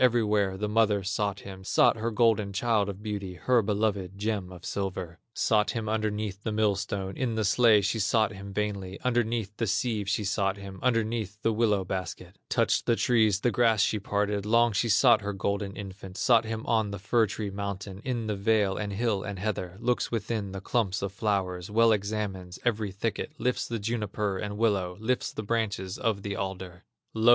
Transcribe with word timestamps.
Everywhere 0.01 0.57
the 0.57 0.67
mother 0.67 1.03
sought 1.03 1.41
him, 1.41 1.63
Sought 1.63 1.97
her 1.97 2.09
golden 2.09 2.53
child 2.53 2.89
of 2.89 3.03
beauty, 3.03 3.35
Her 3.35 3.61
beloved 3.61 4.17
gem 4.17 4.51
of 4.51 4.65
silver; 4.65 5.19
Sought 5.35 5.69
him 5.69 5.87
underneath 5.87 6.41
the 6.41 6.51
millstone, 6.51 7.15
In 7.15 7.35
the 7.35 7.43
sledge 7.43 7.85
she 7.85 7.99
sought 7.99 8.31
him 8.31 8.51
vainly, 8.51 8.99
Underneath 9.01 9.55
the 9.57 9.67
sieve 9.67 10.09
she 10.09 10.23
sought 10.23 10.57
him, 10.57 10.79
Underneath 10.81 11.39
the 11.43 11.53
willow 11.53 11.83
basket, 11.85 12.39
Touched 12.49 12.87
the 12.87 12.95
trees, 12.95 13.41
the 13.41 13.51
grass 13.51 13.83
she 13.83 13.99
parted, 13.99 14.43
Long 14.43 14.73
she 14.73 14.89
sought 14.89 15.21
her 15.21 15.33
golden 15.33 15.75
infant, 15.75 16.17
Sought 16.17 16.45
him 16.45 16.65
on 16.65 16.89
the 16.89 16.97
fir 16.97 17.27
tree 17.27 17.51
mountain, 17.51 18.01
In 18.03 18.25
the 18.25 18.35
vale, 18.35 18.77
and 18.77 18.93
hill, 18.93 19.21
and 19.21 19.37
heather; 19.37 19.77
Looks 19.79 20.09
within 20.11 20.51
the 20.51 20.61
clumps 20.61 21.03
of 21.03 21.11
flowers, 21.11 21.69
Well 21.69 21.91
examines 21.91 22.57
every 22.65 22.89
thicket, 22.91 23.33
Lifts 23.37 23.67
the 23.67 23.77
juniper 23.77 24.39
and 24.39 24.57
willow, 24.57 24.97
Lifts 24.99 25.31
the 25.31 25.43
branches 25.43 25.99
of 25.99 26.23
the 26.23 26.35
alder. 26.35 26.85
Lo! 27.13 27.29